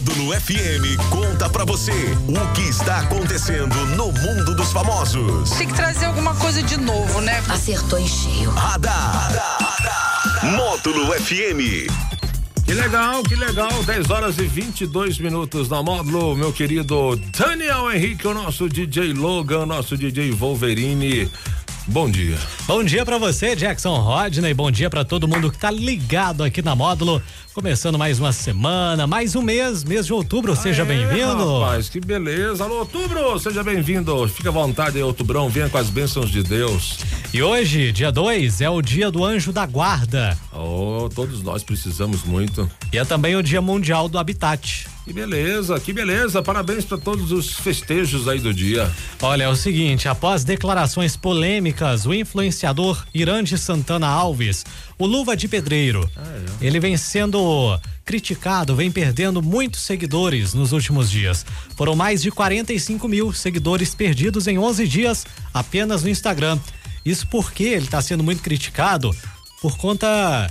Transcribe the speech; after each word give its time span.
Módulo 0.00 0.32
FM 0.32 0.96
conta 1.10 1.48
pra 1.50 1.62
você 1.62 1.92
o 2.26 2.54
que 2.54 2.62
está 2.62 3.00
acontecendo 3.00 3.74
no 3.96 4.10
mundo 4.10 4.54
dos 4.54 4.72
famosos. 4.72 5.50
Tem 5.50 5.66
que 5.66 5.74
trazer 5.74 6.06
alguma 6.06 6.34
coisa 6.36 6.62
de 6.62 6.78
novo, 6.78 7.20
né? 7.20 7.42
Acertou 7.50 7.98
em 7.98 8.08
cheio. 8.08 8.50
Radar. 8.50 9.30
Módulo 10.56 11.12
FM. 11.12 11.90
Que 12.64 12.72
legal, 12.72 13.22
que 13.22 13.34
legal. 13.34 13.82
10 13.84 14.10
horas 14.10 14.38
e 14.38 14.46
22 14.46 15.18
minutos 15.18 15.68
na 15.68 15.82
módulo, 15.82 16.34
meu 16.34 16.52
querido 16.52 17.20
Daniel 17.36 17.92
Henrique, 17.92 18.26
o 18.26 18.32
nosso 18.32 18.70
DJ 18.70 19.12
Logan, 19.12 19.66
nosso 19.66 19.98
DJ 19.98 20.30
Wolverine. 20.30 21.30
Bom 21.86 22.10
dia. 22.10 22.38
Bom 22.66 22.84
dia 22.84 23.04
para 23.04 23.18
você, 23.18 23.56
Jackson 23.56 23.96
Rodney. 23.96 24.54
Bom 24.54 24.70
dia 24.70 24.88
para 24.88 25.04
todo 25.04 25.26
mundo 25.26 25.50
que 25.50 25.58
tá 25.58 25.70
ligado 25.70 26.44
aqui 26.44 26.62
na 26.62 26.76
módulo. 26.76 27.20
Começando 27.52 27.98
mais 27.98 28.20
uma 28.20 28.32
semana, 28.32 29.06
mais 29.06 29.34
um 29.34 29.42
mês, 29.42 29.82
mês 29.82 30.06
de 30.06 30.12
outubro. 30.12 30.54
Seja 30.54 30.84
bem-vindo. 30.84 31.60
Rapaz, 31.60 31.88
que 31.88 31.98
beleza. 31.98 32.62
Alô, 32.64 32.80
outubro, 32.80 33.38
seja 33.38 33.62
bem-vindo. 33.64 34.28
Fica 34.28 34.50
à 34.50 34.52
vontade 34.52 35.02
outubrão. 35.02 35.48
Venha 35.48 35.68
com 35.68 35.78
as 35.78 35.90
bênçãos 35.90 36.30
de 36.30 36.42
Deus. 36.42 36.98
E 37.32 37.40
hoje, 37.40 37.92
dia 37.92 38.10
2, 38.10 38.60
é 38.60 38.68
o 38.68 38.82
dia 38.82 39.08
do 39.08 39.24
anjo 39.24 39.52
da 39.52 39.64
guarda. 39.64 40.36
Oh, 40.52 41.08
todos 41.14 41.44
nós 41.44 41.62
precisamos 41.62 42.24
muito. 42.24 42.68
E 42.92 42.98
é 42.98 43.04
também 43.04 43.36
o 43.36 43.42
dia 43.42 43.62
mundial 43.62 44.08
do 44.08 44.18
habitat. 44.18 44.88
Que 45.04 45.12
beleza, 45.12 45.78
que 45.78 45.92
beleza. 45.92 46.42
Parabéns 46.42 46.84
para 46.84 46.98
todos 46.98 47.30
os 47.30 47.52
festejos 47.52 48.26
aí 48.26 48.40
do 48.40 48.52
dia. 48.52 48.90
Olha, 49.22 49.44
é 49.44 49.48
o 49.48 49.54
seguinte, 49.54 50.08
após 50.08 50.42
declarações 50.42 51.16
polêmicas, 51.16 52.04
o 52.04 52.12
influenciador 52.12 53.06
Irande 53.14 53.56
Santana 53.56 54.08
Alves, 54.08 54.66
o 54.98 55.06
Luva 55.06 55.36
de 55.36 55.46
Pedreiro, 55.46 56.10
ah, 56.16 56.22
é. 56.60 56.66
ele 56.66 56.80
vem 56.80 56.96
sendo 56.96 57.78
criticado, 58.04 58.74
vem 58.74 58.90
perdendo 58.90 59.40
muitos 59.40 59.82
seguidores 59.82 60.52
nos 60.52 60.72
últimos 60.72 61.08
dias. 61.08 61.46
Foram 61.76 61.94
mais 61.94 62.22
de 62.22 62.30
45 62.32 63.06
mil 63.06 63.32
seguidores 63.32 63.94
perdidos 63.94 64.48
em 64.48 64.58
11 64.58 64.88
dias 64.88 65.24
apenas 65.54 66.02
no 66.02 66.08
Instagram. 66.08 66.58
Isso 67.04 67.26
porque 67.28 67.64
ele 67.64 67.84
está 67.84 68.00
sendo 68.02 68.22
muito 68.22 68.42
criticado 68.42 69.14
por 69.60 69.76
conta 69.76 70.50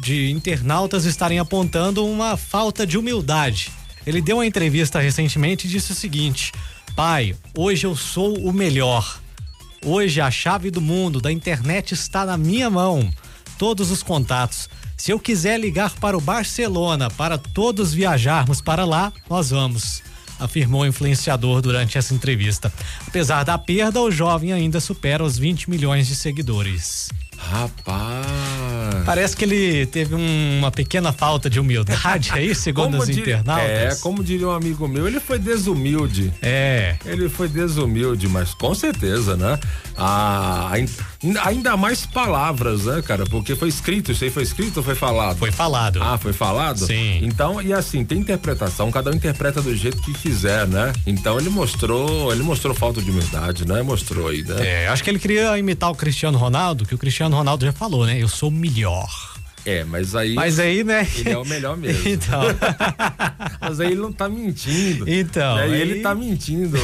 de 0.00 0.30
internautas 0.30 1.04
estarem 1.04 1.38
apontando 1.38 2.06
uma 2.06 2.36
falta 2.36 2.86
de 2.86 2.98
humildade 2.98 3.72
ele 4.08 4.22
deu 4.22 4.38
uma 4.38 4.46
entrevista 4.46 4.98
recentemente 5.00 5.66
e 5.66 5.70
disse 5.70 5.92
o 5.92 5.94
seguinte: 5.94 6.50
Pai, 6.96 7.36
hoje 7.54 7.86
eu 7.86 7.94
sou 7.94 8.38
o 8.38 8.54
melhor. 8.54 9.20
Hoje 9.84 10.18
a 10.18 10.30
chave 10.30 10.70
do 10.70 10.80
mundo, 10.80 11.20
da 11.20 11.30
internet 11.30 11.92
está 11.92 12.24
na 12.24 12.38
minha 12.38 12.70
mão. 12.70 13.10
Todos 13.58 13.90
os 13.90 14.02
contatos. 14.02 14.66
Se 14.96 15.12
eu 15.12 15.20
quiser 15.20 15.60
ligar 15.60 15.94
para 15.96 16.16
o 16.16 16.22
Barcelona 16.22 17.10
para 17.10 17.36
todos 17.36 17.92
viajarmos 17.92 18.62
para 18.62 18.86
lá, 18.86 19.12
nós 19.28 19.50
vamos 19.50 20.02
afirmou 20.38 20.82
o 20.82 20.86
influenciador 20.86 21.60
durante 21.60 21.98
essa 21.98 22.14
entrevista. 22.14 22.72
Apesar 23.06 23.44
da 23.44 23.58
perda, 23.58 24.00
o 24.00 24.10
jovem 24.10 24.52
ainda 24.52 24.80
supera 24.80 25.22
os 25.22 25.38
20 25.38 25.70
milhões 25.70 26.06
de 26.06 26.14
seguidores. 26.14 27.10
Rapaz. 27.36 28.17
Parece 29.08 29.34
que 29.34 29.44
ele 29.44 29.86
teve 29.86 30.14
um, 30.14 30.58
uma 30.58 30.70
pequena 30.70 31.12
falta 31.12 31.48
de 31.48 31.58
humildade 31.58 32.30
aí, 32.32 32.54
segundo 32.54 32.98
como 32.98 33.02
os 33.02 33.08
internautas. 33.08 33.68
É, 33.68 33.94
como 34.02 34.22
diria 34.22 34.48
um 34.48 34.52
amigo 34.52 34.86
meu, 34.86 35.06
ele 35.06 35.18
foi 35.18 35.38
desumilde. 35.38 36.30
É. 36.42 36.96
Ele 37.06 37.26
foi 37.28 37.48
desumilde, 37.48 38.28
mas 38.28 38.52
com 38.52 38.74
certeza, 38.74 39.34
né? 39.34 39.58
Ah, 39.96 40.70
ainda 41.44 41.76
mais 41.76 42.04
palavras, 42.04 42.84
né, 42.84 43.02
cara? 43.02 43.24
Porque 43.24 43.56
foi 43.56 43.68
escrito, 43.68 44.12
isso 44.12 44.24
aí 44.24 44.30
foi 44.30 44.42
escrito 44.42 44.76
ou 44.76 44.82
foi 44.82 44.94
falado? 44.94 45.38
Foi 45.38 45.50
falado. 45.50 46.02
Ah, 46.02 46.18
foi 46.18 46.34
falado? 46.34 46.86
Sim. 46.86 47.20
Então, 47.22 47.62
e 47.62 47.72
assim, 47.72 48.04
tem 48.04 48.18
interpretação, 48.18 48.90
cada 48.92 49.10
um 49.10 49.14
interpreta 49.14 49.62
do 49.62 49.74
jeito 49.74 50.02
que 50.02 50.12
quiser, 50.12 50.68
né? 50.68 50.92
Então 51.06 51.38
ele 51.38 51.48
mostrou, 51.48 52.30
ele 52.30 52.42
mostrou 52.42 52.74
falta 52.74 53.00
de 53.00 53.10
humildade, 53.10 53.66
né? 53.66 53.82
Mostrou 53.82 54.28
aí, 54.28 54.44
né? 54.44 54.84
É, 54.84 54.88
acho 54.88 55.02
que 55.02 55.10
ele 55.10 55.18
queria 55.18 55.58
imitar 55.58 55.90
o 55.90 55.94
Cristiano 55.94 56.36
Ronaldo, 56.36 56.84
que 56.84 56.94
o 56.94 56.98
Cristiano 56.98 57.34
Ronaldo 57.34 57.64
já 57.64 57.72
falou, 57.72 58.04
né? 58.04 58.20
Eu 58.20 58.28
sou 58.28 58.50
o 58.50 58.52
melhor. 58.98 59.38
É, 59.66 59.84
mas 59.84 60.14
aí. 60.14 60.34
Mas 60.34 60.58
aí, 60.58 60.82
né? 60.82 61.06
Ele 61.16 61.30
é 61.30 61.38
o 61.38 61.44
melhor 61.44 61.76
mesmo. 61.76 61.98
Então. 62.08 62.40
mas 63.60 63.80
aí 63.80 63.88
ele 63.88 64.00
não 64.00 64.12
tá 64.12 64.28
mentindo. 64.28 65.08
Então. 65.08 65.56
Né? 65.56 65.62
Aí... 65.64 65.80
Ele 65.80 66.00
tá 66.00 66.14
mentindo. 66.14 66.78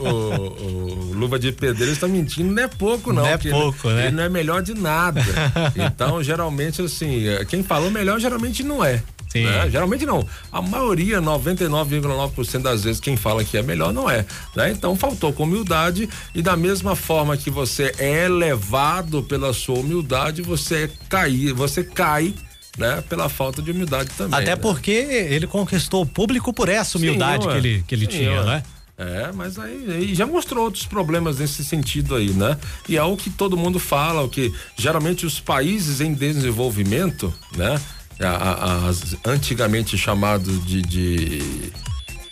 O, 0.00 0.08
o, 0.08 1.10
o, 1.10 1.12
Luva 1.14 1.38
de 1.38 1.52
Pedreiro 1.52 1.92
está 1.92 2.08
mentindo, 2.08 2.52
não 2.52 2.62
é 2.62 2.66
pouco, 2.68 3.12
não. 3.12 3.22
Não 3.22 3.28
é 3.28 3.38
pouco, 3.38 3.88
ele, 3.88 3.96
né? 3.96 4.06
Ele 4.06 4.16
não 4.16 4.22
é 4.24 4.28
melhor 4.28 4.62
de 4.62 4.74
nada. 4.74 5.22
então, 5.76 6.22
geralmente, 6.22 6.82
assim, 6.82 7.24
quem 7.48 7.62
falou 7.62 7.90
melhor 7.90 8.18
geralmente 8.18 8.64
não 8.64 8.84
é. 8.84 9.00
Sim. 9.34 9.44
Né? 9.44 9.68
Geralmente 9.68 10.06
não. 10.06 10.24
A 10.52 10.62
maioria, 10.62 11.20
99,9% 11.20 12.62
das 12.62 12.84
vezes, 12.84 13.00
quem 13.00 13.16
fala 13.16 13.44
que 13.44 13.58
é 13.58 13.62
melhor 13.62 13.92
não 13.92 14.08
é. 14.08 14.24
Né? 14.54 14.70
Então 14.70 14.94
faltou 14.94 15.32
com 15.32 15.42
humildade 15.42 16.08
e 16.32 16.40
da 16.40 16.56
mesma 16.56 16.94
forma 16.94 17.36
que 17.36 17.50
você 17.50 17.92
é 17.98 18.26
elevado 18.26 19.24
pela 19.24 19.52
sua 19.52 19.80
humildade, 19.80 20.40
você 20.40 20.88
cai, 21.08 21.52
você 21.52 21.82
cai 21.82 22.32
né? 22.76 23.04
Pela 23.08 23.28
falta 23.28 23.62
de 23.62 23.70
humildade 23.70 24.10
também. 24.16 24.36
Até 24.36 24.50
né? 24.50 24.56
porque 24.56 24.90
ele 24.90 25.46
conquistou 25.46 26.02
o 26.02 26.06
público 26.06 26.52
por 26.52 26.68
essa 26.68 26.98
humildade 26.98 27.44
Sim, 27.44 27.50
que 27.50 27.56
ele, 27.56 27.84
que 27.86 27.94
ele 27.94 28.06
Sim, 28.06 28.18
tinha, 28.18 28.42
né? 28.42 28.62
É, 28.98 29.30
mas 29.32 29.58
aí, 29.58 29.86
aí, 29.88 30.14
já 30.14 30.26
mostrou 30.26 30.64
outros 30.64 30.86
problemas 30.86 31.38
nesse 31.38 31.64
sentido 31.64 32.16
aí, 32.16 32.30
né? 32.30 32.58
E 32.88 32.96
é 32.96 33.02
o 33.02 33.16
que 33.16 33.30
todo 33.30 33.56
mundo 33.56 33.78
fala, 33.78 34.22
o 34.22 34.28
que 34.28 34.52
geralmente 34.76 35.24
os 35.24 35.38
países 35.38 36.00
em 36.00 36.12
desenvolvimento, 36.12 37.32
né? 37.56 37.80
As 38.20 39.16
antigamente 39.26 39.96
chamado 39.98 40.50
de, 40.60 40.82
de, 40.82 41.72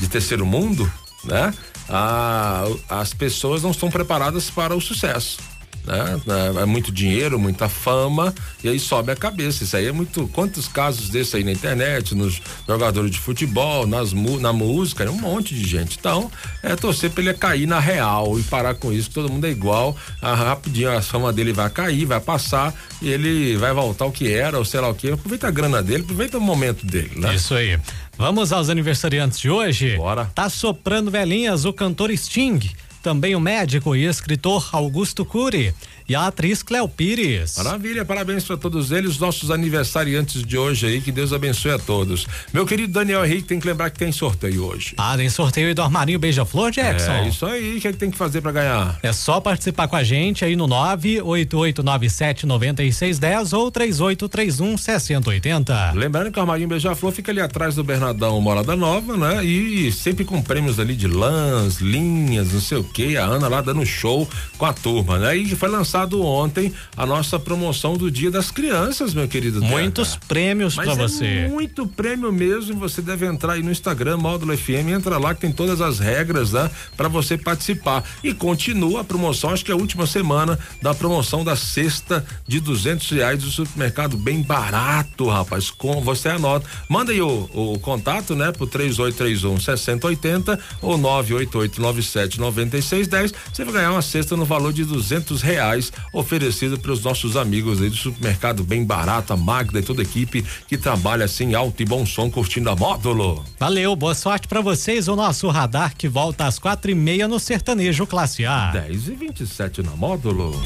de 0.00 0.08
terceiro 0.08 0.46
mundo, 0.46 0.90
né? 1.24 1.52
A, 1.88 2.64
as 2.88 3.14
pessoas 3.14 3.62
não 3.62 3.70
estão 3.70 3.90
preparadas 3.90 4.50
para 4.50 4.74
o 4.74 4.80
sucesso 4.80 5.38
né? 5.86 6.20
É, 6.60 6.64
muito 6.64 6.90
dinheiro, 6.90 7.38
muita 7.38 7.68
fama 7.68 8.34
e 8.62 8.68
aí 8.68 8.78
sobe 8.78 9.12
a 9.12 9.16
cabeça. 9.16 9.64
Isso 9.64 9.76
aí 9.76 9.86
é 9.86 9.92
muito. 9.92 10.28
Quantos 10.28 10.66
casos 10.68 11.08
desse 11.08 11.36
aí 11.36 11.44
na 11.44 11.52
internet, 11.52 12.14
nos 12.14 12.40
jogadores 12.66 13.10
de 13.10 13.18
futebol, 13.18 13.86
nas, 13.86 14.12
na 14.12 14.52
música, 14.52 15.04
é 15.04 15.10
um 15.10 15.20
monte 15.20 15.54
de 15.54 15.66
gente. 15.66 15.96
Então, 15.98 16.30
é 16.62 16.74
torcer 16.74 17.10
pra 17.10 17.22
ele 17.22 17.34
cair 17.34 17.66
na 17.66 17.78
real 17.78 18.38
e 18.38 18.42
parar 18.42 18.74
com 18.74 18.92
isso. 18.92 19.10
Todo 19.10 19.30
mundo 19.30 19.46
é 19.46 19.50
igual. 19.50 19.96
Ah, 20.20 20.34
rapidinho 20.34 20.90
a 20.90 21.00
fama 21.00 21.32
dele 21.32 21.52
vai 21.52 21.70
cair, 21.70 22.04
vai 22.04 22.20
passar 22.20 22.74
e 23.00 23.08
ele 23.08 23.56
vai 23.56 23.72
voltar 23.72 24.04
ao 24.04 24.12
que 24.12 24.32
era, 24.32 24.58
ou 24.58 24.64
sei 24.64 24.80
lá 24.80 24.88
o 24.88 24.94
que. 24.94 25.10
Aproveita 25.10 25.48
a 25.48 25.50
grana 25.50 25.82
dele, 25.82 26.02
aproveita 26.02 26.38
o 26.38 26.40
momento 26.40 26.84
dele, 26.84 27.12
né? 27.16 27.34
Isso 27.34 27.54
aí. 27.54 27.78
Vamos 28.18 28.50
aos 28.50 28.70
aniversariantes 28.70 29.38
de 29.38 29.50
hoje? 29.50 29.96
Bora. 29.96 30.24
Tá 30.34 30.48
soprando 30.48 31.10
velhinhas 31.10 31.66
o 31.66 31.72
cantor 31.72 32.10
Sting 32.16 32.58
também 33.06 33.36
o 33.36 33.40
médico 33.40 33.94
e 33.94 34.04
escritor 34.04 34.68
Augusto 34.72 35.24
Cury 35.24 35.72
e 36.08 36.16
a 36.16 36.26
atriz 36.26 36.62
Cleo 36.62 36.88
Pires. 36.88 37.56
Maravilha, 37.56 38.04
parabéns 38.04 38.44
para 38.44 38.56
todos 38.56 38.90
eles, 38.90 39.16
nossos 39.18 39.48
aniversariantes 39.50 40.44
de 40.44 40.58
hoje 40.58 40.86
aí, 40.86 41.00
que 41.00 41.12
Deus 41.12 41.32
abençoe 41.32 41.70
a 41.70 41.78
todos. 41.78 42.26
Meu 42.52 42.66
querido 42.66 42.92
Daniel 42.92 43.24
Henrique, 43.24 43.44
tem 43.44 43.60
que 43.60 43.66
lembrar 43.66 43.90
que 43.90 43.98
tem 43.98 44.10
sorteio 44.10 44.64
hoje. 44.64 44.94
Ah, 44.96 45.16
tem 45.16 45.28
sorteio 45.28 45.72
do 45.72 45.82
Armarinho 45.82 46.18
Beija-Flor, 46.18 46.72
Jackson? 46.72 47.12
É 47.12 47.28
isso 47.28 47.46
aí, 47.46 47.76
o 47.76 47.80
que, 47.80 47.86
é 47.86 47.92
que 47.92 47.98
tem 47.98 48.10
que 48.10 48.16
fazer 48.16 48.40
para 48.40 48.50
ganhar? 48.50 48.98
É 49.04 49.12
só 49.12 49.40
participar 49.40 49.86
com 49.86 49.94
a 49.94 50.02
gente 50.02 50.44
aí 50.44 50.56
no 50.56 50.66
988979610 50.66 53.56
ou 53.56 53.70
3831 53.70 54.76
6080. 54.76 55.92
Lembrando 55.94 56.32
que 56.32 56.38
o 56.38 56.40
Armarinho 56.40 56.68
Beija-Flor 56.68 57.12
fica 57.12 57.30
ali 57.30 57.40
atrás 57.40 57.76
do 57.76 57.84
Bernardão 57.84 58.40
Morada 58.40 58.74
Nova, 58.74 59.16
né? 59.16 59.44
E 59.44 59.92
sempre 59.92 60.24
com 60.24 60.42
prêmios 60.42 60.80
ali 60.80 60.96
de 60.96 61.06
lãs, 61.06 61.76
linhas, 61.76 62.52
não 62.52 62.60
sei 62.60 62.78
o 62.78 62.84
que, 62.96 63.14
a 63.14 63.26
Ana 63.26 63.46
lá 63.46 63.60
dando 63.60 63.84
show 63.84 64.26
com 64.56 64.64
a 64.64 64.72
turma, 64.72 65.18
né? 65.18 65.36
E 65.36 65.54
foi 65.54 65.68
lançado 65.68 66.22
ontem 66.22 66.72
a 66.96 67.04
nossa 67.04 67.38
promoção 67.38 67.94
do 67.94 68.10
Dia 68.10 68.30
das 68.30 68.50
Crianças, 68.50 69.12
meu 69.12 69.28
querido. 69.28 69.60
Muitos 69.60 70.16
prêmios 70.16 70.76
para 70.76 70.92
é 70.92 70.94
você. 70.94 71.46
Muito 71.46 71.86
prêmio 71.86 72.32
mesmo. 72.32 72.80
Você 72.80 73.02
deve 73.02 73.26
entrar 73.26 73.52
aí 73.52 73.62
no 73.62 73.70
Instagram, 73.70 74.16
Módulo 74.16 74.56
FM, 74.56 74.88
entra 74.94 75.18
lá 75.18 75.34
que 75.34 75.42
tem 75.42 75.52
todas 75.52 75.82
as 75.82 75.98
regras, 75.98 76.52
né? 76.52 76.70
Para 76.96 77.06
você 77.06 77.36
participar. 77.36 78.02
E 78.24 78.32
continua 78.32 79.02
a 79.02 79.04
promoção, 79.04 79.50
acho 79.50 79.62
que 79.62 79.70
é 79.70 79.74
a 79.74 79.76
última 79.76 80.06
semana 80.06 80.58
da 80.80 80.94
promoção 80.94 81.44
da 81.44 81.54
cesta 81.54 82.24
de 82.48 82.60
duzentos 82.60 83.10
reais 83.10 83.42
do 83.42 83.50
supermercado, 83.50 84.16
bem 84.16 84.40
barato, 84.40 85.28
rapaz. 85.28 85.70
Com 85.70 86.00
você 86.00 86.30
anota. 86.30 86.66
Manda 86.88 87.12
aí 87.12 87.20
o, 87.20 87.50
o 87.52 87.78
contato, 87.78 88.34
né? 88.34 88.52
Pro 88.52 88.66
3831 88.66 89.60
6080 89.60 90.58
ou 90.80 90.96
98897 90.96 92.40
9610. 92.76 93.34
Você 93.52 93.64
vai 93.64 93.74
ganhar 93.74 93.92
uma 93.92 94.02
cesta 94.02 94.36
no 94.36 94.44
valor 94.44 94.72
de 94.72 94.84
duzentos 94.84 95.42
reais 95.42 95.56
reais 95.56 95.92
oferecido 96.12 96.78
para 96.78 96.92
os 96.92 97.02
nossos 97.02 97.36
amigos 97.36 97.80
aí 97.80 97.88
do 97.88 97.96
supermercado 97.96 98.62
bem 98.62 98.84
barato, 98.84 99.32
a 99.32 99.36
Magda 99.36 99.78
e 99.78 99.82
toda 99.82 100.02
a 100.02 100.04
equipe 100.04 100.44
que 100.68 100.76
trabalha 100.76 101.24
assim 101.24 101.54
alto 101.54 101.82
e 101.82 101.86
bom 101.86 102.04
som 102.06 102.30
curtindo 102.30 102.70
a 102.70 102.76
módulo. 102.76 103.44
Valeu, 103.58 103.96
boa 103.96 104.14
sorte 104.14 104.46
para 104.46 104.60
vocês. 104.60 105.08
O 105.08 105.16
nosso 105.16 105.48
radar 105.48 105.94
que 105.96 106.08
volta 106.08 106.46
às 106.46 106.58
quatro 106.58 106.90
e 106.90 106.94
meia 106.94 107.26
no 107.26 107.38
sertanejo 107.38 108.06
classe 108.06 108.44
A. 108.44 108.70
10 108.72 109.08
e 109.08 109.14
27 109.14 109.82
na 109.82 109.92
módulo. 109.92 110.60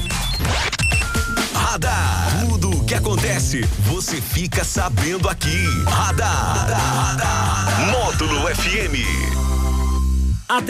Radar. 1.53 2.45
Tudo 2.49 2.71
o 2.71 2.85
que 2.85 2.93
acontece, 2.93 3.61
você 3.85 4.21
fica 4.21 4.63
sabendo 4.63 5.29
aqui. 5.29 5.65
Radar. 5.87 6.67
Radar. 6.67 7.91
Módulo 7.91 8.41
FM. 8.55 9.40